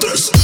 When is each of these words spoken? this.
this. 0.00 0.39